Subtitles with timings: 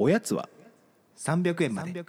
[0.00, 0.48] おやつは
[1.16, 2.04] ？300円まで。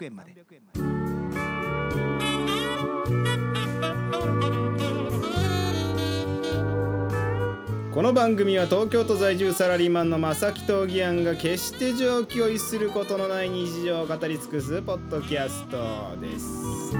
[7.91, 16.93] この番組は東京都在住サラリーマンの正木と義安が決して常軌を逸することのない日常を語り尽くすポッドキャストです。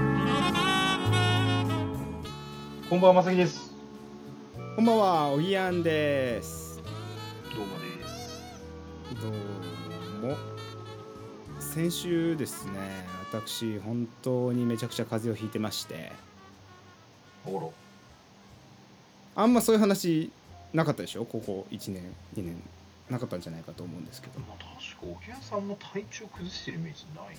[2.88, 3.72] こんばんは、まさきです。
[4.74, 6.82] こんばんはおぎやんです。
[7.54, 8.42] どうもです。
[9.22, 10.49] どうも
[11.72, 12.72] 先週ですね
[13.30, 16.12] 私本当にめちゃくちゃ風邪をひいてまして。
[19.36, 20.30] あんまそういう話
[20.74, 21.24] なかったでしょ？
[21.24, 22.02] ここ1年
[22.36, 22.56] 2年。
[23.08, 24.38] なかったんじゃないかと思うんですけど。
[24.40, 27.36] まあ、確か、おぎやさんも体調崩してるイメージない。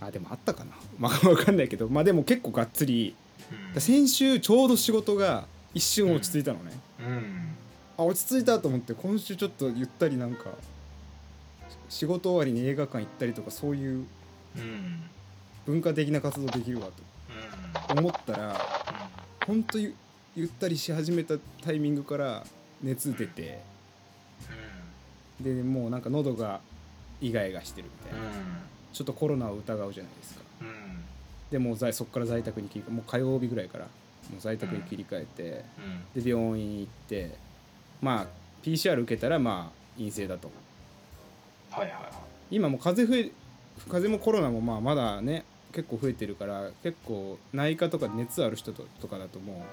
[0.00, 0.72] あでもあったかな？
[0.98, 1.88] まあ分かんないけど。
[1.88, 3.14] まあでも結構がっつり。
[3.74, 3.80] うん。
[3.80, 7.54] 先週ちょうど仕事が一瞬落ち着いたのね、うん。
[7.98, 10.44] あ落ち着いたと思って今週ちょっとゆったりなんか
[11.88, 14.06] 仕事終わりに映画館行ったりとかそういう
[14.56, 15.02] うん。
[15.66, 17.96] 文化的な活動できるわうん。
[17.96, 18.56] と思ったら
[19.46, 19.94] ほんとゆ
[20.34, 22.46] ゆったりし始めたタイミングから
[22.82, 23.60] 熱出て
[25.40, 26.60] でもうなんか喉が
[27.20, 28.28] イガイガしてるみたいな、
[28.92, 30.40] ちょっとコロナを疑うじゃないですか。
[31.50, 33.90] でもう在そこから在宅に切り替えもう火曜日ぐらいからも
[34.38, 35.64] う在宅に切り替えて、
[36.14, 36.22] うん。
[36.22, 37.36] で病院行って
[38.00, 38.26] まあ
[38.62, 40.50] PCR 受けたらまあ陰性だと
[41.70, 42.12] はいはいはい。
[42.50, 43.32] 今もう風邪増え
[43.88, 49.64] 風邪もコロナもまあまだね結構増えてるから結構内科とかで熱ある人ととかだとも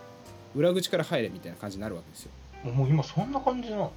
[0.55, 2.31] う裏口から入れみたいな感じになるわけですよ
[2.71, 3.91] もう今そんな感じなの？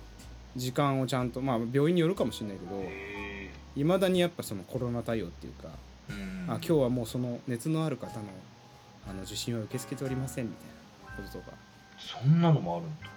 [0.57, 5.69] 時間をちゃんとまあ病院によるかもしれないけどへいまだにやっぱそのコロナ対応っていうか。
[6.51, 8.25] あ今日はもうその熱のある方の
[9.07, 11.55] あの受診は受け付けておりませんみたいなこととか
[11.99, 13.11] そんなのもあるんだ。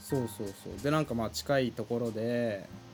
[0.00, 2.87] そうそうそうでなんかまあ近いところで行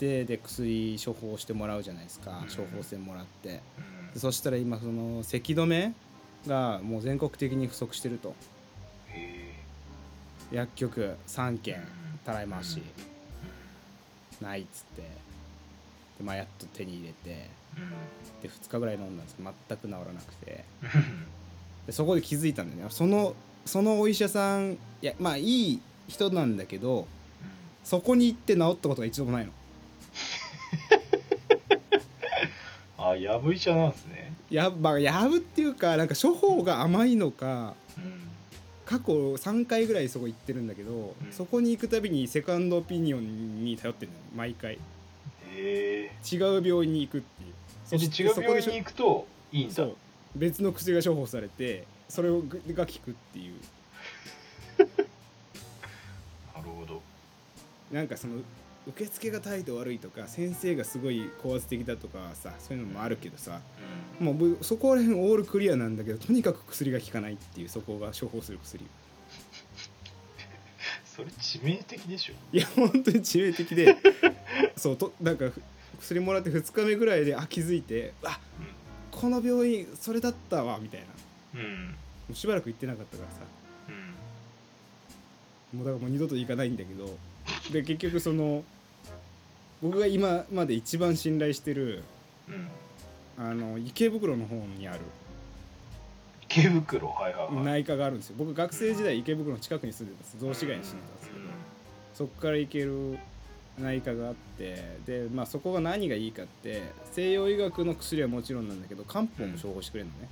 [0.00, 2.42] ってで薬処方してもらうじゃないですか。
[2.42, 2.48] うん。
[2.48, 3.60] 処方箋もらって。
[4.16, 5.92] そしたら今その咳止め
[6.46, 8.34] がもう全国的に不足してると。
[9.08, 9.54] へ
[10.50, 11.84] 薬局3軒うん。
[12.24, 12.82] たらい回し。
[14.40, 14.44] え。
[14.44, 15.02] ないっつって。
[15.02, 15.08] で、
[16.24, 17.50] まあ、やっと手に入れて。
[17.76, 18.42] うん。
[18.42, 20.64] で2日ぐらい飲んだんですけど全く治らなくて。
[20.82, 21.26] うん。
[21.86, 22.88] でそこで気づいたんだよね。
[22.90, 23.34] その
[23.66, 27.06] そのお医者さんいやまあいい人なんだけど
[27.84, 29.52] そこに行って治ったことが一度もないの
[32.98, 34.32] あ、やぶ医者なんですね。
[34.50, 38.20] や,、まあ、やぶっていうかなんか処方が甘いのかうん。
[38.84, 44.78] 過去3回ぐらいそこ行ってるんだけど、うんそこに行くたびにセカンドオピニオンに頼ってるのよ毎回へ
[45.56, 46.10] え。
[46.30, 47.52] 違う病院に行くっていう
[47.90, 49.74] でして違う病院そこでに行くといいんだ。
[49.74, 49.96] そう
[50.34, 53.54] 別の薬が処方されてそれが効くっていう
[56.54, 57.00] なるほど。
[57.92, 58.40] なんかその
[58.88, 63.60] 受付が態度悪いとか先生がすごい高圧的だとかさそういうのもあるけどさ
[64.20, 64.26] うん。
[64.26, 68.84] もうぶそこら辺オールクリアなんだけどとにかく薬が効かないっていうそこが処方する薬
[71.04, 72.34] それ致命的でしょ。
[72.52, 73.96] いや本当に致命的で
[74.76, 75.60] そうとなんかふ
[76.00, 78.40] 薬もらって2日目ぐらいであ気づいてあ
[79.10, 81.12] この病院それだったわみたいなも
[81.54, 81.94] うん。
[82.30, 83.36] うしばらく行ってなかったからさ
[85.72, 85.78] うん。
[85.80, 87.18] もうだからもう二度と行かないんだけど
[87.72, 88.62] で結局その
[89.82, 92.02] 僕が今まで一番信頼してる
[92.48, 92.68] うん。
[93.38, 95.00] あの池袋の方にある。
[96.42, 97.64] 池袋、はいはいはい。
[97.64, 98.36] 内科があるんですよ。
[98.38, 100.36] 僕学生時代池袋の近くに住んでたんです。
[100.38, 101.40] 雑司ヶ谷に住んでたんですけど。
[102.14, 103.18] そこから行ける
[103.78, 104.98] 内科があって。
[105.06, 106.82] でまあそこが何がいいかって
[107.12, 110.28] 西洋医学の薬はもちろんなんだけど漢方も処方してくれるのね、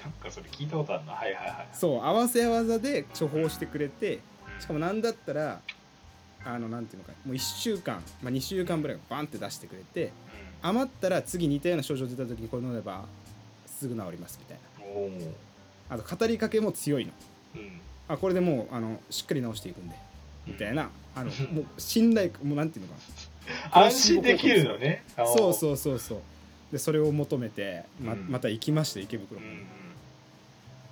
[0.00, 1.12] なんかそれ聞いたことあるな。
[1.12, 1.68] はいはいはい。
[1.72, 4.20] そう合わせ合わせで処方してくれて
[4.60, 5.60] しかも何だったら
[6.44, 10.12] あのなんていうのかもう1週間、まあ、2週間ぐらいバンって出してくれて
[10.62, 13.04] 余ったら次似たような症状出た時にこれ飲めば
[13.66, 15.32] すぐ治りますみたいな。
[15.90, 17.12] あと語りかけも強いの。
[17.56, 17.80] うん。
[18.08, 19.96] あこれでもうあのしっかり治していくんで。
[20.46, 20.88] みたいな。
[21.14, 23.00] あのもう信頼もうなんていうのか
[23.80, 23.82] な。
[23.86, 25.02] 安心できるのね。
[25.16, 25.52] そうう。
[25.52, 26.20] そうそうそう。
[26.70, 28.30] でそれを求めてまうん。
[28.30, 29.66] また行きました池う袋うん。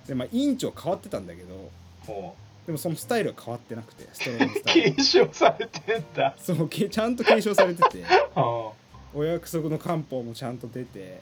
[0.05, 1.71] でまあ院長変わってたんだけど
[2.05, 2.35] ほ
[2.65, 6.35] でもそのスタイルは変わってなくて ストローのスタイル検証されてんだ。
[6.37, 8.05] そうけちゃんと継承されてて。
[8.35, 8.71] あ
[9.13, 11.19] お約束の漢方もちゃんと出て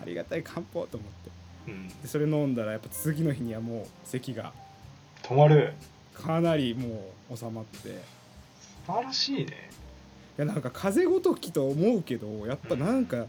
[0.00, 1.30] ありがたい漢方と思って。
[1.68, 1.88] うん。
[1.88, 4.52] でそれ飲んだらやっぱ次の日にはもう咳が。
[5.22, 5.74] 止まる。
[6.14, 7.88] かなりもう収まって。
[7.88, 7.92] い
[8.86, 9.70] 素晴らしいね。
[10.36, 13.26] やなんか風邪ごときと思うけどやっぱなんか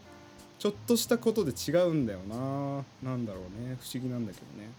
[0.59, 2.83] ちょっとしたことで違うんだよな。
[3.01, 3.77] なんだろうね。
[3.81, 4.69] 不思議なんだけどね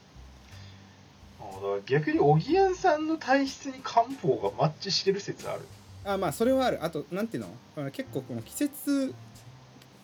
[1.86, 5.60] 逆におぎやんさんの体質に漢方がマッチしてる説ある。
[6.04, 6.84] あまあそれはある。
[6.84, 7.44] あとなんていう
[7.76, 7.90] の？
[7.90, 9.14] 結構この季節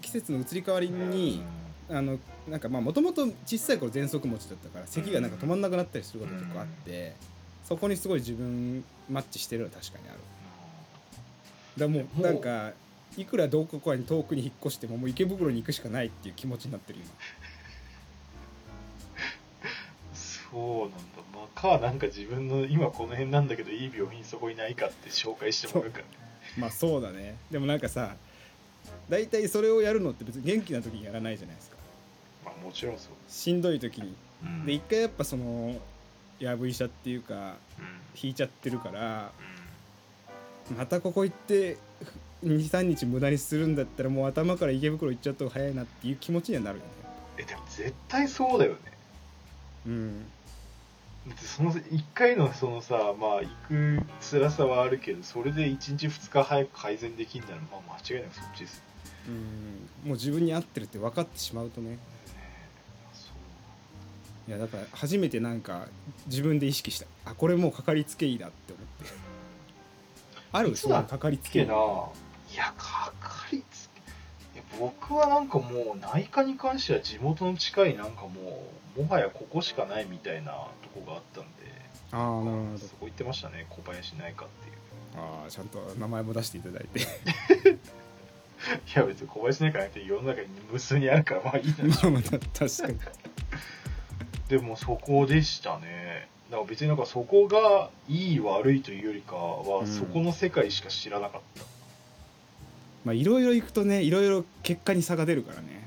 [0.03, 1.43] 季節の移り変わりに、
[1.89, 2.19] あの
[2.49, 7.15] なんかまあもともと小さい頃喘息持ちだったから咳がなんか止まんなくなったりすること結構あって、
[7.65, 10.19] そこにすごい自分マッチしてるのは確かにある。
[11.77, 12.73] だもうなんか
[13.17, 17.09] いくらどこかに遠くに引っ越してももう池袋に行くしかないっていう気持ちになってる今
[20.57, 20.97] そうなんだ。
[21.35, 26.11] まあかなんか自分の今この辺なんだけどいい病院そこいないかって紹介してもらうからね。
[26.57, 27.37] まあそうだね。
[27.51, 28.17] でもなんかさ
[29.11, 31.77] 大体それをやるのって別に元気な時にやらないじゃないですか。
[32.47, 33.13] まあもちろんそう。
[33.29, 34.15] しんどい時に。
[34.43, 34.65] うん。
[34.65, 35.75] で一回やっぱその
[36.41, 37.35] やぶ医者っていうか
[37.79, 37.87] うん。
[38.19, 39.31] 引いちゃってるから
[40.75, 41.77] またここ行って
[42.43, 46.91] 23日無駄にするんだったらもう頭から池袋行っちゃった方が早いなっていう気持ちにはなるよね。
[47.37, 48.79] えでも絶対そうだよね。
[49.87, 50.27] うん
[51.37, 58.83] その1回のそのさまあ行く辛さはあるけどそれで1日2日早く改善できんならまあ間違いなくそっちです
[59.29, 61.99] うんもう自分に合ってるって分かってしまうとね。
[63.13, 63.31] そ
[64.47, 64.51] う。
[64.51, 65.89] いやだから初めてなんか
[66.27, 67.07] 自分で意識した。
[67.25, 69.15] あこれもうかかりつけ医だって思って。
[70.53, 71.65] あるそうかかりつけ医。
[71.65, 73.65] いやかかり
[74.79, 78.63] 僕はなんかもう内科に関しては地元の近いなんかも
[78.97, 81.49] うもはやここしかないみたいなとこがあったんで
[82.13, 82.79] ああなるほど。
[82.79, 84.77] そこ行ってましたね小林内科っていう。
[85.17, 87.01] ああちゃんと名前も出していただいて。
[87.05, 87.05] い
[88.95, 92.99] や別に小林内科なんて世の中に無数にあるからまあいいな まあまあ確かに。
[94.49, 96.29] でもそこでしたね。
[96.51, 99.87] だから別になんかそこがいい悪いというよりかは、うん。
[99.87, 101.65] そこの世界しか知らなかった
[103.07, 105.87] まあいろいろ行くとねいろいろ結果に差が出るからね。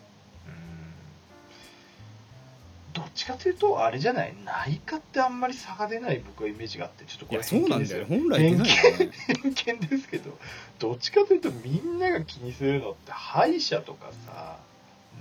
[2.94, 4.34] どっちかというとあれじゃない？
[4.46, 7.04] 内科ってあんまり差が出ない僕はイメージがあって。
[7.04, 8.06] ちょっとこれそうなんだよ。
[8.08, 8.98] 本来出偏見ないよ。
[9.00, 9.12] ね
[9.44, 10.38] 偏見ですけど
[10.80, 14.58] どっちかというとみんなが気にするのって歯医者とかさ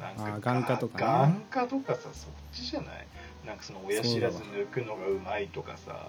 [0.01, 1.35] なんあかー眼科とかね。
[1.51, 3.07] 眼科とかさそっちじゃない？
[3.45, 6.07] なんかその親知らず抜くのがうまいとかさ。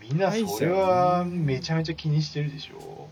[0.00, 3.08] みんなそれはめちゃめちゃ気にしてるでしょ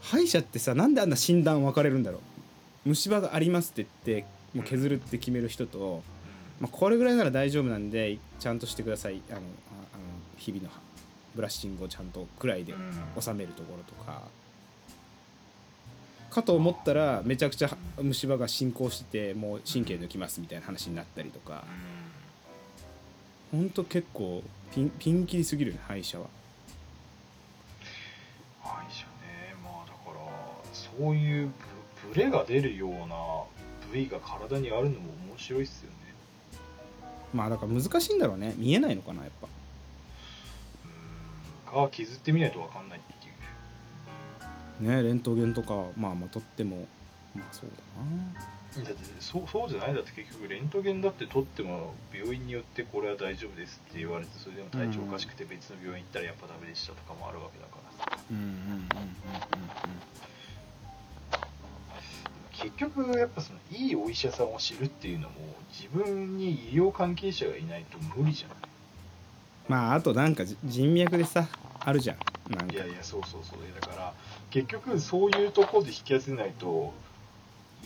[0.00, 2.88] 歯医者ってさなんであんな診断分かれるんだろう。
[2.88, 6.02] 虫歯がありますって言ってもう削るって決める人と、
[6.60, 9.20] まあ、これぐらいなら大丈夫なんでちゃんとしてください。
[9.30, 10.02] あのああの
[10.36, 10.70] 日々の
[11.34, 13.22] ブラッシングをちゃんとくらいでうん。
[13.22, 14.22] 収めるところとか。
[16.30, 21.64] かと思ったらめちゃくちゃ虫歯が進行しててもう神経抜きますみたいな話になったりとか。
[23.50, 23.68] ほん。
[23.70, 24.42] と結構
[24.72, 26.26] ピンピンキリすぎるね歯医者は。
[28.62, 29.09] 歯医者
[30.98, 31.52] そういう
[32.08, 33.16] ブブレが出るような
[33.92, 35.96] 部位が体にあるのも面白いっすよね。
[37.34, 38.54] まあだから難しいんだろうね。
[38.56, 39.48] 見えないのかなやっぱ。
[41.74, 41.82] うん。
[41.82, 43.26] が削ってみないと分かんないって
[44.84, 44.90] いう。
[44.90, 46.88] ねレントゲンとかまあまあ撮っても
[47.34, 48.84] まあそうだな。
[48.84, 49.94] だってそうそうじゃない？
[49.94, 58.18] だって結局レントゲンだって取っても病院によってこれは大丈夫ですって言われてそれでも体調おかしくて別の病院行ったらやっぱダメでしたとかもあるわけだからさ。
[58.30, 58.88] うんうんうんうん
[62.62, 65.34] 結局やっぱそのいいお医者さんを知るっていうのも
[65.72, 68.56] 自分に医療関係者がいないと無理じゃない
[69.68, 71.48] まああとなんかじ人脈でさ
[71.78, 72.16] あるじゃん。
[72.54, 72.74] なんか。
[72.74, 74.12] いやいやそうそうそうだから
[74.50, 76.92] 結局そういうところで引き寄せないと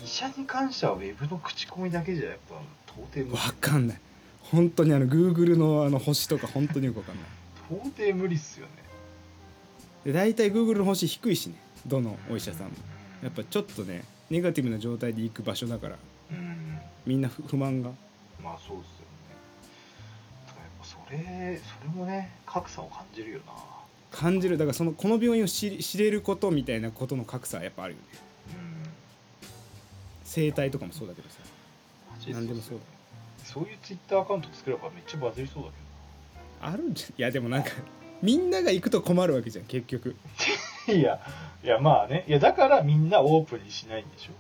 [0.03, 2.57] 医者に関してはウェブの口コミだけじゃやっぱ
[2.93, 3.31] 到底無理。
[3.33, 4.01] わかんない。
[4.51, 7.25] 本当にあの Google のあの星とか本当によくわかんない。
[7.71, 8.73] 到底無理っすよね。
[10.05, 11.55] で大体 Google の星低いしね。
[11.87, 12.73] どのお医者さんも。
[13.23, 15.97] やっぱちょっとねネガティブな状態で行く場所だから
[16.31, 16.79] うん。
[17.07, 17.91] みんな不不満が。
[18.43, 19.37] まあそうですよね。
[20.47, 23.53] だからやっぱそれそれもね格差を感じるよな。
[24.11, 24.57] 感じる。
[24.59, 28.07] だからそのこの病院を知り知れることみたいなことの格差はやっぱあるよね。
[28.55, 28.91] うん。
[30.25, 31.37] 生態とかもそうだけどさ。
[32.29, 32.85] 何でもそうだ。
[33.45, 35.69] そういうツイッターアカウント作ればめっちゃバズりそうだ
[36.67, 37.71] あるんじゃいやでもなんか
[38.23, 40.17] みんなが行くと困るわけじゃん結局。
[40.39, 40.57] け ど
[40.89, 41.21] いや
[41.63, 42.25] いやまあね。
[42.29, 44.33] いやだからみんなオープンにしないんでしょ。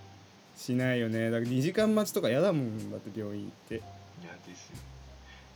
[0.56, 1.30] しないよね。
[1.30, 3.74] だから2時間待ちとか嫌だもんだって病院行って。
[3.74, 3.78] い
[4.26, 4.76] やですよ。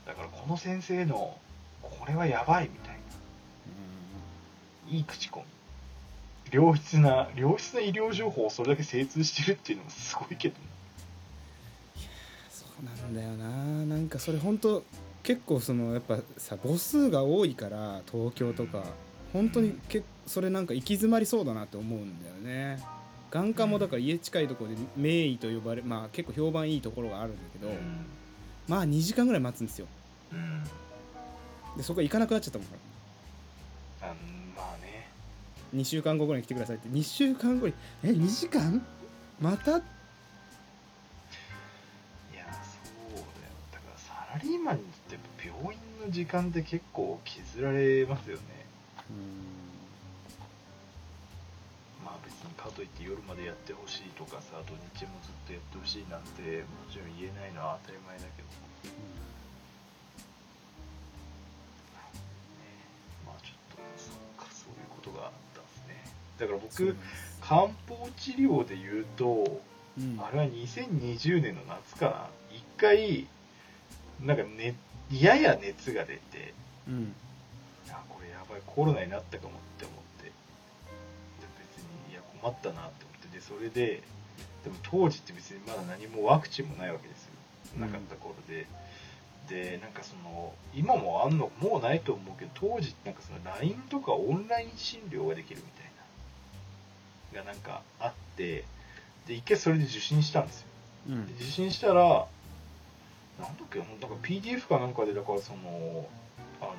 [0.07, 1.37] だからこの先生の
[1.83, 2.99] これはやばいみたいな。
[4.90, 5.47] いい口コミ。
[6.50, 10.61] 良質な良質な医療情報をそれだけ精通してるっていうのもすごいけどね。
[12.50, 13.85] そうなんだよな。
[13.85, 14.83] なんかそれ本当
[15.23, 18.85] 結構そのやっぱさ母数が多いから東京とか
[19.32, 22.82] 本当にけそれなんか行き詰まりそうだなって思うんだよね。
[23.30, 27.70] 眼科もだから家近いところで名医と呼ばれまあ結構評判いいところがあるんだけど、
[28.66, 29.87] まあ2時間ぐらい待つんですよ。
[31.76, 32.68] でそこ行かなくなっちゃったもん。
[32.68, 32.75] か
[34.00, 34.14] らあ
[34.56, 35.08] まあね。
[35.75, 36.88] 2週間後ぐらいに来てくださいって。
[36.88, 38.82] 2週間後にえ2時間？
[39.40, 39.73] また？
[39.73, 39.80] いやそ
[43.12, 43.26] うだよ。
[43.73, 48.42] だからサラリーマンにとって病院の時間って結構削られますよね
[52.04, 58.48] まあ別にかといって夜までやってほしいとかさ土日もずっとやってほしいなんてもちろん言えないのは当たり前だけど。
[58.48, 58.94] ね
[63.26, 65.96] まあちょっとそうかそういうことがあったんですね。
[66.38, 66.96] だから僕
[67.40, 69.60] 漢方治療で言うと
[69.98, 70.20] うん。
[70.20, 72.28] あれは2020年の夏かな。
[72.54, 73.26] 一回
[74.20, 74.76] なんかね
[75.10, 76.54] やや熱が出て
[76.86, 77.14] うん
[78.48, 80.24] あこれやばいコロナになったかもって思って。
[80.24, 80.32] で
[81.58, 83.36] 別にいや困ったなって思って。
[83.36, 84.02] でそれで
[84.64, 87.32] でも当時って別にまだ何もワクチンもないわけですよ。
[87.78, 88.66] なかった頃で、
[89.48, 97.44] でなんかその今もあんのもうないと思うけど当時なんかその LINE とかオンライン診療ができるみたいな。
[97.44, 98.64] がなんかあって。
[99.28, 100.66] で一回それで受診したんですよ。
[101.10, 101.26] うん。
[101.26, 102.26] で受診したら
[103.38, 106.08] なんだっけなんか PDF かなんかでだからその
[106.62, 106.72] あの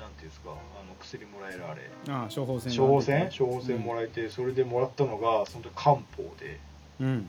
[0.00, 1.90] なんていうんですかあの薬もらえるあれ。
[2.08, 3.24] ああ処方箋処方箋？
[3.24, 6.02] が処方箋もらえて、それでもらったのがその時漢方
[6.38, 6.58] で。
[7.00, 7.28] うん。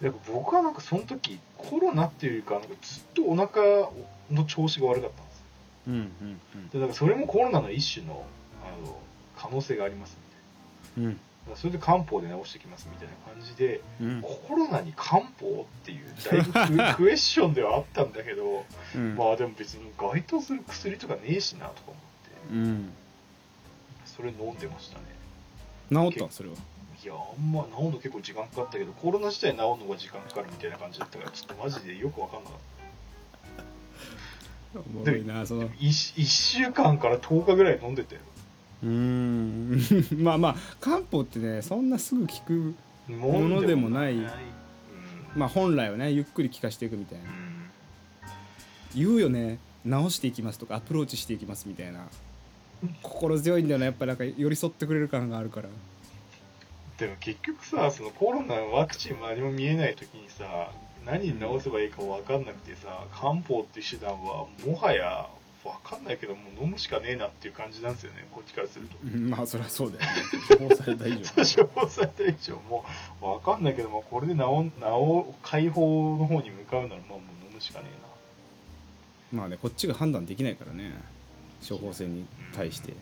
[0.00, 3.90] で僕はなんかその時コロナっていうかなんかずっとお腹
[4.30, 5.38] の調子が悪かったんです。
[5.38, 5.42] よ
[5.88, 6.68] うんうん。
[6.70, 8.24] でだからそれもコロナの一種の
[8.62, 8.98] あの
[9.36, 10.16] 可能性があります
[10.96, 11.10] みたいな。
[11.10, 11.20] うん
[11.56, 14.22] それで漢方で治してきますみたいな感じでうん。
[14.22, 18.64] コロナに漢方っていうだいぶク クエスチョンではあったんだけど
[18.94, 19.16] うん。
[19.16, 22.54] まあでも別に該当する薬とかねえしなとか思って。
[22.54, 22.92] うん。
[24.04, 25.04] それ飲んでましたね。
[25.90, 26.56] 治ったそれは？
[27.02, 32.58] いやあんま治るの結構時間かかったけどコロナ自体治るのが時間かかるみたいな感じだったからちょっとマジでよく分かんなかっ
[34.74, 34.80] た。
[34.80, 35.68] おもろいなその。
[35.68, 38.20] 1, 週間から10日ぐらい飲んでたよ。
[38.82, 39.57] うーん
[40.16, 42.74] まあまあ漢方ってねそんなすぐ効く
[43.08, 44.14] ものでもない。
[44.14, 44.26] うん
[45.36, 47.24] まあ本来はねゆっくり効かしていくみたいな。
[47.24, 47.70] うん。
[48.94, 49.58] 言うよね。
[49.84, 52.06] 直していきますとかアプローチしていきますみたいな。
[53.02, 53.86] 心強いんだよね。
[53.86, 55.68] やっぱなんか寄り添ってくれる感があるから。
[56.98, 60.72] でも結局さそのコロナのワクチンも何も見えない時にさ
[61.06, 65.28] 何に治せばいいか分かんなくてさ漢方っていう手段はもはや
[65.64, 68.26] 分かんないけどもう飲むしかねえなっていう感じなんですよね。
[68.32, 68.96] こっちからすると。
[69.04, 70.22] うんまあそりゃそうだよね。
[70.48, 71.64] 処方された以上。
[71.64, 72.56] 処方された以上。
[72.68, 72.84] も
[73.20, 77.86] う分かんないけどもこれで治治解放の方に向かうならまあもう飲むしかね
[79.32, 79.40] えな。
[79.40, 80.92] まあねこっちが判断できないからね。
[81.68, 82.94] 処方箋に対して。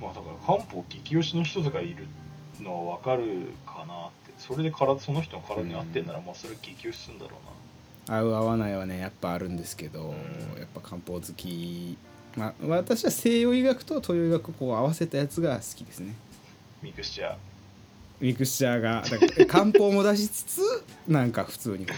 [0.00, 2.06] まあだから漢方激推しの人とかいる
[2.60, 4.32] のは分かるかなって。
[4.38, 7.60] それで体その人の体に合ってんならまあそれ激推しするんだろうな
[8.10, 10.60] 合う合わないはねやっぱあるんですけど、うん。
[10.60, 11.96] やっぱ漢方好き。
[12.36, 16.14] まあ私は西洋医学と東洋医学をこう合わせたやつが好きですね。
[16.82, 17.36] ミクスチャー。
[18.20, 19.02] ミクスチャーが。
[19.08, 20.60] だから漢方も出しつつ
[21.08, 21.94] なんか普通にこ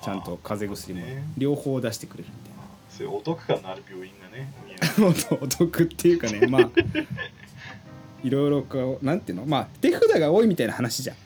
[0.00, 1.24] うちゃんと風邪薬もね。
[1.36, 2.52] 両方出してくれるみ
[2.92, 6.70] そういうお得感のある病院がねたいなお得っていうかねまあ
[8.22, 11.16] いろいろこうなんていうのまあ手札が多いみたいな話じゃん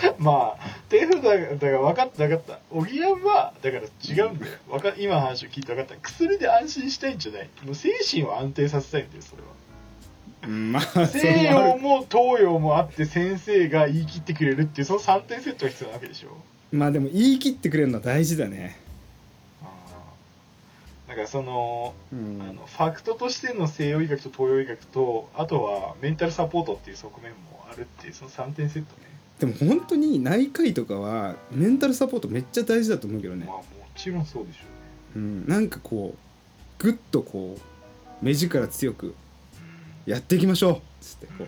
[0.18, 2.58] まあ手札がだから分かった分かった。
[2.70, 4.52] おぎやんはだから違うんだよ。
[4.68, 5.96] わか今の話を聞いて分かった。
[5.96, 7.50] 薬で安心したいんじゃない。
[7.64, 9.48] もう精神を安定させたいんだよそれは。
[10.42, 16.28] うんまあそ西洋も東洋もあって先生が言い切ってくれるっていうその3点セットが必要なわけでしょ。
[16.72, 18.78] まあでも言い切ってくれるのは大事だね。
[21.08, 22.40] だからそのうん。
[22.40, 29.10] あのファクトとしての西洋医学と東洋医学とあとはメンタルサポートっていう側面もあるっていうその3点セットね
[29.40, 33.46] でも本当に内科医とかはメンタルサポートめっちゃ大事だと思うけどね。
[33.46, 33.64] まあも
[33.96, 34.70] ちろんそうでしょうね。
[35.16, 39.14] うん、なんかこうグッとこう目力強く
[40.04, 40.72] やっていきましょう。
[40.74, 41.46] っつってこう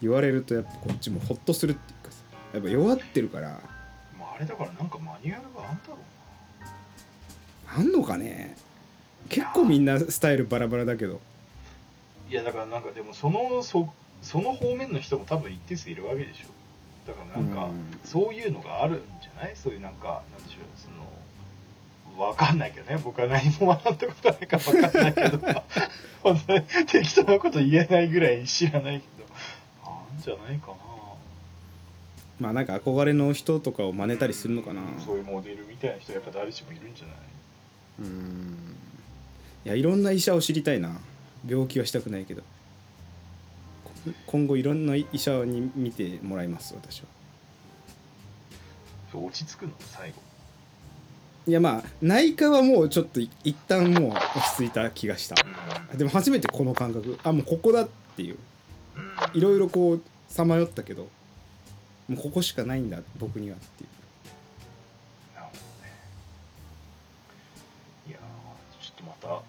[0.00, 2.18] 言われるとやっぱこっちもホッとするっていうかさ。
[2.54, 3.60] やっぱ弱ってるから。
[4.18, 5.98] まああれだからなんかマニュアルがあんだろう
[7.74, 8.56] あんのかね？
[9.28, 11.14] 結構みんなスタイルバラバラだけど。
[11.14, 11.18] な
[12.30, 16.46] いやだからなんかでもそのそその方面の人も多分一定数いるわけでしょ。
[17.06, 17.98] だからなんか、うん。
[18.04, 19.56] そういうのがあるんじゃない？
[19.56, 20.88] そういうなんかなんでしょうそ
[22.16, 23.00] のわかんないけどね。
[23.02, 25.38] 僕は何も学んだことないからわかんないけど。
[26.22, 29.26] 本当に適当なこと言えないぐらい知らないけど。
[29.84, 30.74] あんじゃないかな。
[32.38, 34.82] まあなんか憧れの人とかを真似たりするのかな。
[35.04, 37.16] そういうモデルみたいな人やっぱ誰しもいるんじゃない？
[38.00, 38.76] うん。
[39.64, 41.00] いやいろんな医者を知りたいな。
[41.48, 42.42] 病気はしたくないけど。
[42.42, 42.46] こ
[44.26, 47.06] 今後いろんな医者に見てもらいます私は。
[49.14, 50.16] 落ち着くの最後。
[51.46, 54.20] いやまあ内科はもうちょっとい一旦もう落
[54.56, 55.34] ち着いた気がした。
[55.92, 55.98] うん。
[55.98, 57.18] でも初めてこの感覚。
[57.22, 58.36] あもうここだっていう。
[58.96, 59.38] うん。
[59.38, 61.08] いろいろこうさまよったけど
[62.08, 63.90] もうここしかないんだ僕にはっていう。
[65.34, 65.92] なるほどね。
[68.08, 69.42] いやーちょっとまた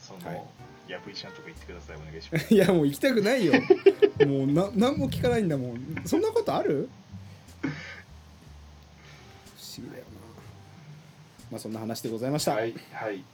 [0.00, 0.42] その、はい。
[0.88, 2.52] やぶいちゃんとか行ってくださいお願いします。
[2.54, 3.52] いやもう行きたくないよ。
[4.26, 6.02] もうな何も聞かないんだもん。
[6.04, 6.88] そんなことある？
[7.62, 7.74] 不思
[9.86, 10.10] 議だよな。
[11.52, 13.24] まあそんな話でございました、はいはい。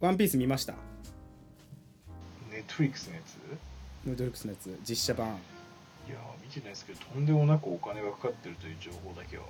[0.00, 0.74] ワンピース見ました？
[2.50, 3.36] ネットフリックスのやつ？
[4.06, 4.78] ヌードルックスのやつ。
[4.86, 5.28] 実写版。
[5.28, 9.44] いやー見てないですけどとんでもなくお金がかかってるという情報だけは。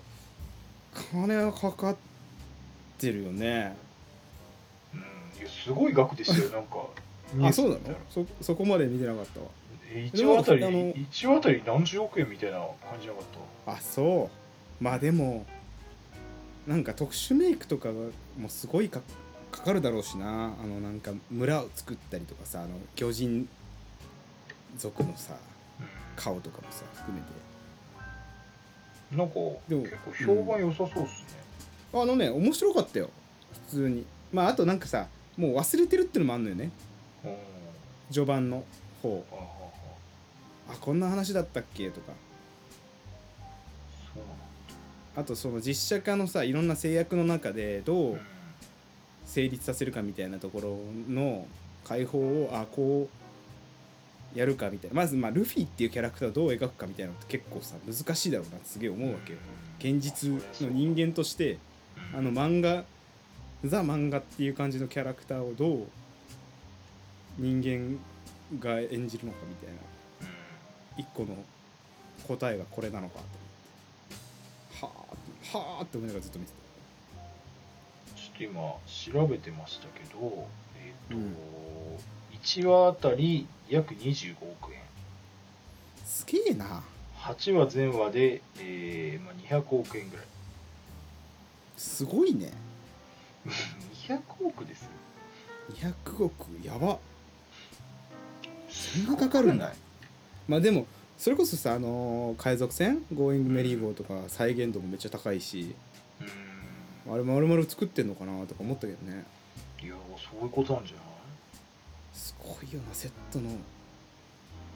[1.12, 1.97] 金はかかっ
[2.99, 3.76] てるよね。
[4.95, 5.00] うん。
[5.00, 6.87] いやすごい額ですよなんか。
[7.49, 7.81] あそうなの？
[8.11, 9.47] そそこまで見てなかったわ。
[9.90, 13.23] え1話あたりでもあの1話あたり何十億円みたいな感じなかっ
[13.67, 13.73] た？
[13.73, 14.31] あそ
[14.81, 14.85] う。
[14.85, 15.47] まあでも
[16.67, 18.09] なんか特殊メイクとかがも
[18.47, 19.00] うすごいか
[19.50, 20.55] かかるだろうしな。
[20.62, 23.49] あのなんか村を作ったりとかさあの巨人
[24.76, 25.35] 族のさ
[26.17, 27.28] 顔とかもさ含めて。
[29.11, 29.35] なんか
[29.69, 31.07] でも結構評判良さそうっすね、
[31.92, 33.11] あのね面白かったよ。
[33.71, 34.04] 普通に。
[34.33, 36.71] まああとなんかさもう忘れてるってのもあんのよね。
[37.25, 37.35] うん、
[38.12, 38.64] 序盤の
[39.02, 39.25] 方。
[40.68, 41.90] あこんな話だったっけ？
[41.90, 42.12] とか。
[45.16, 48.21] あとその実写化のさいろんな制約の中でどう
[49.25, 50.78] 成立させるかみたいなところ
[51.12, 51.47] の
[51.85, 53.09] 解放をあこ
[54.35, 54.97] うやるかみたいな。
[54.97, 59.38] まずまあルフィっていうキャラクターをどう描くかみたいなのって結構さ難しいだろうなってすげえ思うわけよ。
[59.78, 60.40] 現実の
[60.71, 61.59] 人間として
[62.14, 62.85] あの漫画
[63.64, 65.87] ザ漫画っていう感じのキャラクターをどう
[67.38, 67.99] 人間
[68.61, 69.81] が演じるのかみたいな
[70.97, 71.37] 一個の
[72.26, 73.21] 答えがこれなのかと
[74.81, 75.57] 思って。
[75.57, 76.52] はあはあって思いながらずっと見て
[78.17, 81.35] ちょっと今調べてましたけどえっ、と、うん。
[82.43, 84.81] 1話あたり約25億円。
[86.00, 86.82] たすげえな。
[87.19, 90.26] 8話全話で、えーまあ、200億円ぐらい
[91.78, 92.52] すごいね。
[94.06, 94.91] 200億ですよ。
[96.06, 96.47] 200億？
[96.62, 96.99] やば。
[98.69, 99.73] そんなかかるんだ。
[100.47, 100.86] まあでも
[101.17, 103.02] それこそさあのー海賊船？
[103.14, 105.75] ゴーイングメリー号とか再現度もめっちゃ高いし。
[107.08, 109.25] うあれ丸々作ってんのかなとか思ったけどね。
[109.82, 111.04] んいやそういうことなんじゃない？
[112.12, 113.50] すごいよなセットの。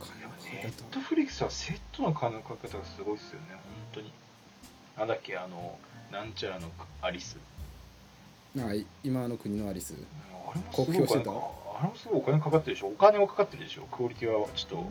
[0.00, 0.20] 金
[0.62, 3.60] ネッけトフリックスはセットの金のかけ方がすごいですよね本
[3.92, 4.12] 当に
[4.96, 5.78] なんだっけあの
[6.10, 6.68] なんちゃらの
[7.00, 7.38] アリス。
[8.56, 9.94] 方あ今の国のアリス。
[10.46, 12.88] あれもすごいあれもすごいお金かかってるでしょ。
[12.88, 13.82] お金もかかってるでしょ。
[13.90, 14.86] クオリティはちょっと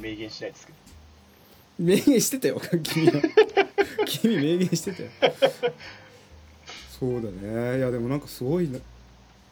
[0.00, 0.78] 明言しないですけど。
[1.78, 2.60] 明言してたよ。
[2.82, 3.22] 君は。
[4.06, 5.10] 君明言してたよ。
[6.98, 7.78] そうだね。
[7.78, 8.78] いやでもなんかすごいな。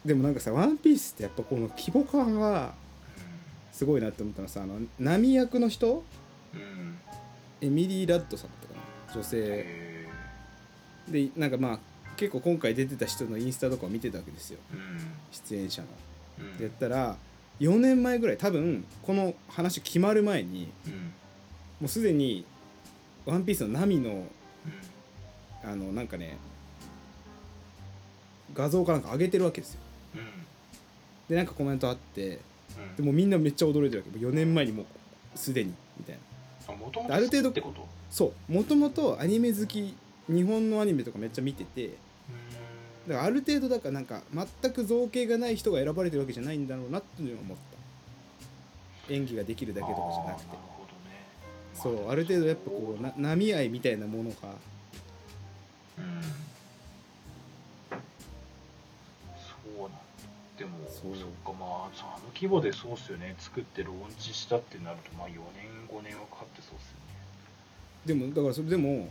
[0.03, 2.73] でもなんかさ「ワンピースってやっぱこの規模感が
[3.71, 6.03] すごいなって思ったのはさあのナミ役の人？
[6.53, 6.97] うん、うん、
[7.61, 8.74] エミリー・ラッドさんだったか。
[8.74, 8.74] な
[9.15, 9.37] 女性。
[9.41, 10.07] へ
[11.07, 11.79] でなんかまあ
[12.17, 14.59] 結構今回出てた人のインスタとかを見てたわけですよ。
[14.73, 14.99] ーうん。
[15.31, 15.87] 出演者の。
[16.39, 16.57] うん。
[16.57, 17.17] でやったら
[17.59, 20.93] 4年前ぐらい多分この話決まる前にうん。
[20.93, 21.09] も
[21.83, 22.45] うすでに
[23.25, 25.69] 「ワンピースのナミのうん。
[25.69, 26.37] あのなんかね
[28.53, 29.79] 画像かなんか上げてるわけですよ。
[30.15, 30.21] うん。
[31.29, 32.39] でなんかコメントあって
[32.77, 32.95] うん。
[32.95, 34.17] でもみんなめっちゃ驚いてるわけ。
[34.17, 34.85] もう4年前にもう
[35.35, 36.21] すでにみたいな
[37.09, 37.87] ある程度ってこと？
[38.09, 39.95] そうもともとアニメ好き
[40.27, 41.91] 日本のアニメとかめっちゃ見てて。
[43.07, 47.57] だからある程度だからなんか全く造形がない人が選ばれてるわけじゃないんだろうなっていうのを思っ
[49.07, 49.13] た。
[49.13, 50.47] 演技ができるだけとかじゃなくて。
[50.47, 50.57] ね。
[51.75, 54.35] そうある程度やっぱこうな波合いみたいなものが
[60.57, 61.11] でもそっ
[61.43, 63.35] かまあそあの規模でそうっすよね。
[63.39, 65.41] 作ってローンチしたってなるとまあ4年
[65.89, 67.15] 5年はかかってそうっすよね。
[68.05, 69.09] でもだからそれでも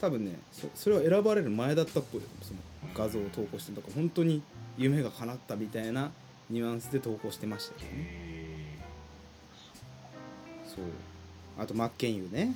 [0.00, 2.28] 多分ねそそれは選ばれる前だったっぽいよ。
[2.42, 2.60] その
[2.94, 4.40] 画像を投稿してだから本当に
[4.78, 6.12] 夢が叶ったみたいな
[6.48, 7.96] ニュアンスで投稿してましたよね。
[7.96, 8.78] へ
[10.64, 10.84] そう。
[11.58, 12.54] あと真剣佑ね。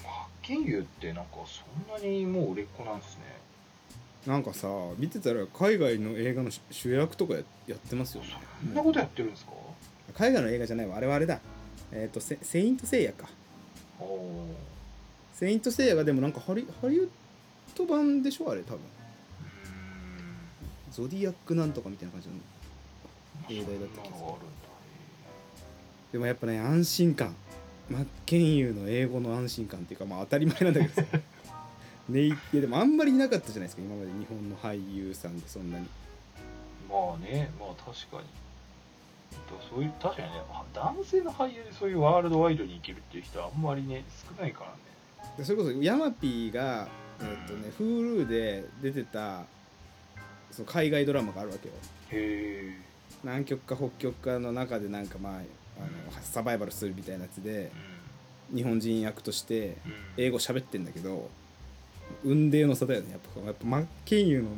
[0.00, 0.06] え
[0.42, 3.42] 真剣佑ってなんかそんなにもう売れっ子なんですね
[4.26, 8.28] なんかさ見てたら海外の映画の主主役とかややってますよね。
[8.64, 9.52] そんなことやってるんですか？
[10.14, 10.96] 海外の映画じゃないわ。
[10.96, 11.40] あれはあれだ。
[11.90, 13.28] えっ、とセ「セイント・セイヤ」か。
[13.98, 14.46] おお
[15.34, 17.08] 「セイント・セイヤ」がでもなんかハリハリウッ
[17.76, 18.50] ド版でしょ？
[18.50, 18.80] あれ多分。
[20.92, 24.28] ゾディアックなんとかみたいな感じのうん映画だった気がする
[26.12, 27.34] でもやっぱね安心感。
[27.90, 31.08] 真剣佑の英語の安心感っていうかまあ当たり前なんだけど
[32.06, 32.20] さね。
[32.22, 35.86] いいやでもあんまりいなかったじゃないですか今まで日本の俳優さんでそんなに。
[36.88, 38.24] まあねまあ確かに。
[39.70, 40.40] そういう確かにね
[40.74, 44.04] 男性の俳優でそういうワールドワイドに行けるっていう人はあんまりね
[44.36, 44.76] 少ないからね。
[45.38, 46.88] でそれこそヤマピーが
[47.20, 49.44] えっとね Hulu で出てた
[50.50, 51.74] その海外ドラマがあるわけよ。
[52.10, 55.42] へえ南極か北極かの中でなんかまああの
[56.22, 57.72] サバイバルするみたいなやつで
[58.54, 59.74] 日本人役としてうん。
[60.18, 61.30] 英語喋ってんだけど
[62.22, 63.12] 雲泥の差だよね。
[63.12, 64.50] やっぱやっぱ真剣佑のも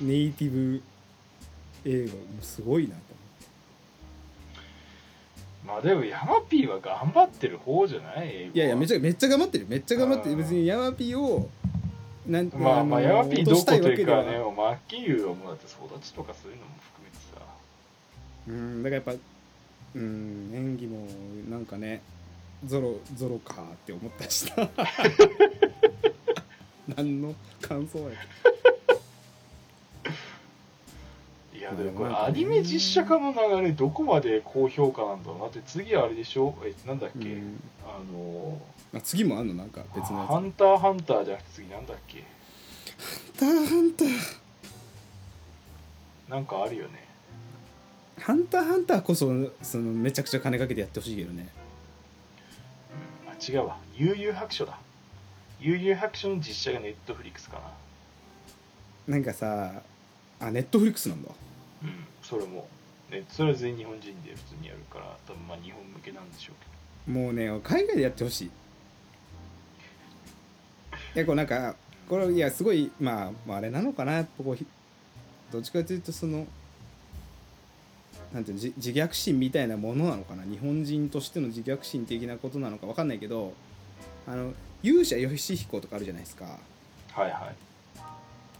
[0.00, 0.82] うネイティブ
[1.84, 3.00] 英語もうすごいなと
[5.66, 8.50] まあでもヤマピーは頑張ってる方じゃない？
[8.54, 9.66] いやいやめちゃゃめっちゃ頑張ってる。
[9.68, 10.36] めっちゃ頑張ってる。
[10.36, 11.48] 別にヤマピーを
[12.26, 17.42] なんまあまあのヤマピーどこというかねマッキーユーはもうだって育ちとかそういうのも含めてさ。
[18.48, 19.12] うんだからやっぱ
[19.94, 21.06] うん演技も
[21.50, 22.02] なんかね
[22.64, 24.68] ゾロゾロかって思ったしな
[26.96, 28.06] 何の感想や。
[31.54, 36.54] いやでもこれまあアニメ実写化の流れどこまで高評価なんだろうなって次はあれでしょ？
[36.64, 37.60] えなんだっけ、うん。
[37.84, 38.58] あの
[38.94, 39.54] あ次もあんの？
[39.54, 40.28] なんか別のやつ。
[40.28, 42.22] ハンターハンターじゃなくて次なんだっけ？
[42.22, 44.08] ハンターハンター。
[46.30, 47.06] なんかあるよね。
[48.20, 49.26] ハンターハンターこそ
[49.62, 51.48] そのめちゃくちゃ金かけてやってほしいけどね。
[53.26, 53.76] あ違うわ。
[53.96, 54.78] 悠々白書だ
[55.60, 57.56] 悠々白書の実写がネットフリックスか
[59.06, 59.14] な。
[59.14, 59.82] なんかさ
[60.40, 61.30] あネットフリックスなんだ。
[61.82, 62.68] うんそれも。
[63.10, 66.56] ねそれは全員日本人で普通にやるから多分まあ日本向けなんでしょう
[67.06, 68.50] けもうね海外でやってほしい。
[71.16, 71.74] いやこうなんか
[72.08, 74.12] これいやすごいまあまああれなのかな。
[74.12, 74.66] やっぱこうひ
[75.50, 76.46] どっちかというとその
[78.32, 80.44] なんていうの自自虐心みたいなものなのかな。
[80.44, 83.54] 日本人としての自虐心的なことなのかわかんないけど
[84.26, 86.58] あの勇者ヨシヒコとかあるじゃないですか。
[87.16, 87.54] どはいはい。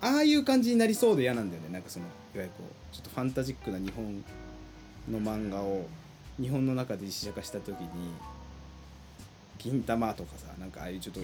[0.00, 1.68] ああいう感じになりそうで嫌なんだよね。
[1.70, 4.24] なんかそのいわゆるこうちょっとファンタジックな日本
[5.10, 5.86] の漫画を
[6.40, 7.86] 日本の中で実写化した時に
[9.58, 11.20] 銀玉とかさなんかああいうちょっと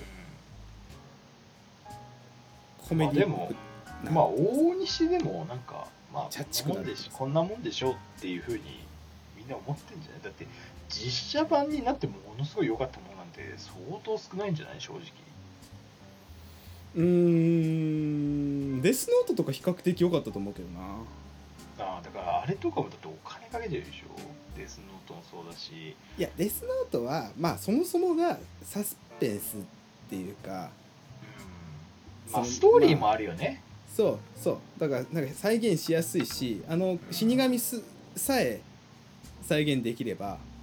[2.89, 3.53] コメディまあでも
[4.05, 6.85] なまあ大西でもなんかまあチャッチくなる。
[6.85, 8.61] こんなもんでしこんなもんでしょっていうふうに
[9.37, 10.21] みんな思ってんじゃない？
[10.25, 10.47] だって
[10.89, 14.81] 実写版になってものすごい良かったものて相当少ないんじゃない？
[14.81, 15.03] 正直。
[16.97, 17.03] うー
[18.79, 18.81] ん。
[18.83, 20.81] デスノートとか比較的良かったと思うけどな。
[21.79, 24.05] ああだからあれとかもだってお金かけてるでしょ？
[24.57, 25.97] デスノートもそうだし。
[26.17, 29.61] いやデスノートはまあそもそもがサスペンスっ
[30.09, 30.71] ていうか。
[32.29, 32.33] うん。
[32.33, 33.61] まあストーリーもあるよね、
[33.93, 34.59] そうそう。
[34.79, 37.83] だからなんか再現しやすいしあの死神す
[38.15, 38.61] さえ
[39.43, 40.35] 再現できれば。
[40.35, 40.54] うん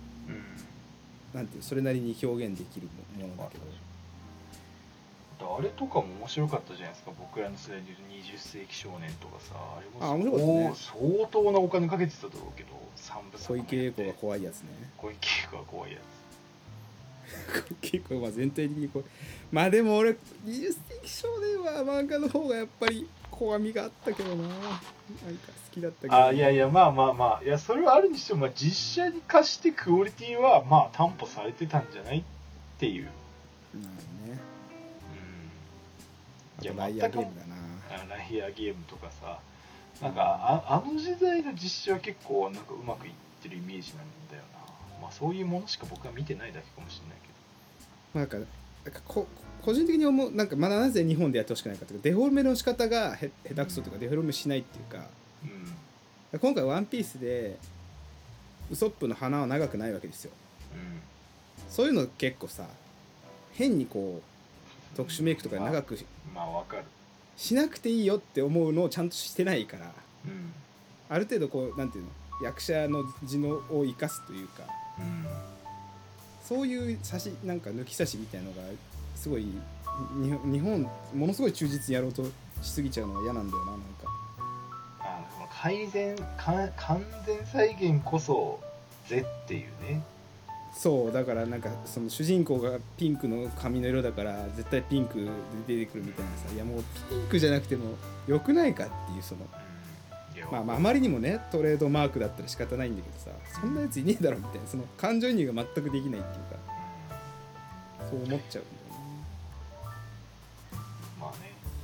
[1.34, 3.64] なんていうそれなりに表現できるものだけど。
[5.42, 9.56] あれとかも面白かったじゃないですか僕らの世代でいうと20世紀少年とかさ。
[9.56, 10.76] あれあ面も白かったね。
[10.76, 14.68] 相相当なお金かけてただろうけど3部作小池栄子がが怖いやつね。
[14.98, 15.98] 小池栄子が怖いや
[17.82, 19.06] 結構まあ全体的にこう
[19.52, 23.08] まあでも俺20世紀少年は漫画の方がやっぱり
[23.42, 24.44] 怖みがあったけどな。
[24.44, 24.74] なんか好
[25.72, 26.26] きだったけつど。
[26.26, 27.44] あいやいやまあまあまあ。
[27.44, 32.24] いやそれはあるにしても、まあ、実写に化してクオリティはまあ担保されてたんじゃないっ
[32.78, 33.10] ていう、な
[33.80, 34.40] るね。
[36.60, 37.56] うん、いやライアーゲームだな。
[37.90, 39.40] あライアーゲームとかさ
[40.04, 44.60] なんかああの時代の実写は結構なんかうまくいってるイメージなんだよな。
[45.02, 47.28] まあそういうものしか僕は見てないだけかもしれないけ
[48.14, 48.20] ど。
[48.20, 48.38] なんか
[48.86, 49.28] なんかこ
[49.64, 55.08] 個人的に思うなんかまだなぜ日本でやってほしくないかというかデフォルメの仕方がへ下手くそというかデフォルメしないっていうか
[55.44, 56.40] うん。
[56.40, 57.58] 今回「ワンピースで
[58.72, 60.32] ウソップの花は長くないわけですよ。
[60.74, 61.02] うん。
[61.70, 62.66] そういうの結構さ
[63.54, 66.84] 変にこう特殊メイクとかで長くしまあわかる。
[67.38, 69.94] しなくていいよって思うのをちゃんとしてないから
[70.26, 70.54] うん。
[71.10, 72.10] ある程度こうなんていうの
[72.44, 74.64] 役者の地のを生かすというか
[75.00, 75.26] うん。
[76.44, 78.62] そういう差しなんか抜き差しみたいのが
[79.22, 79.62] すごいに
[80.52, 82.24] 日本ものすごい忠実にやろうと
[82.64, 83.88] しすぎちゃうのは嫌なんだよななんか。
[85.00, 88.60] あの改善か完全再現こそ
[89.08, 90.02] ぜっていうね。
[90.74, 95.20] そうだからなんかその主人公がピンクの髪の色だから絶対ピンク
[95.68, 99.42] で出てくるみたいなさいやもうピンクじゃなくてもよくないかっていうその
[100.50, 103.32] まあまああまりにもねトレードマークだったら仕方ないんだけどさ
[103.62, 106.72] そんなやついねえだろみたいなその感情移入が全くできないっていうか
[108.10, 108.64] そう思っちゃう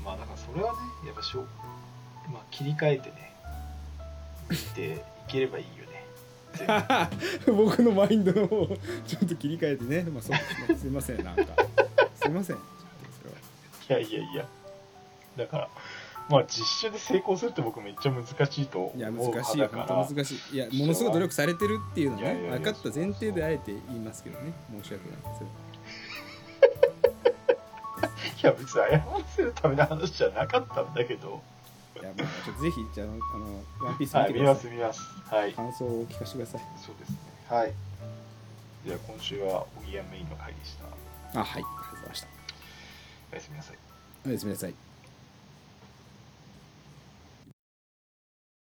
[0.08, 1.48] まあだからそれはねやっぱしょう、
[2.32, 3.34] まあ、切り替えてね
[4.50, 7.10] 見ていければいいよね。
[7.46, 8.68] 僕のマインドの方を
[9.06, 11.44] ちょっと切り替えてね、まあ、そうですねすいませんなんか。
[12.16, 12.56] すいません。
[12.56, 12.60] い
[13.90, 14.46] やいやいや。
[15.36, 15.70] だから
[16.30, 20.56] まあ実習で成功するって僕めっちゃ難しいと思ういや難しい本当難しい。
[20.56, 24.54] いやものすごい努力されてるっていうのはね分かった前提であえて言いますけどね。
[24.82, 25.20] 申し訳ない。
[25.20, 25.67] です
[28.42, 29.04] いや別に謝ら
[29.36, 31.42] せるための話じゃなかったんだけど。
[32.00, 35.02] いやまあちょっとぜひじゃああのワンピースはい見見てください、ます見ます。
[35.36, 35.54] はい。
[35.54, 36.62] 感想をお聞かせてください。
[36.86, 37.10] そうです。
[37.10, 37.18] ね
[37.50, 37.74] はい。
[38.86, 40.76] では今週はおぎやメインの回でし
[41.34, 41.40] た。
[41.40, 41.52] あはい。
[41.54, 42.28] ありがとうございました。
[43.32, 43.78] おやすみなさい。
[44.28, 44.87] おやすみなさい